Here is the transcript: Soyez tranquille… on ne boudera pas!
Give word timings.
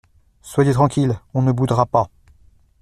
Soyez 0.41 0.73
tranquille… 0.73 1.19
on 1.35 1.43
ne 1.43 1.51
boudera 1.51 1.85
pas! 1.85 2.09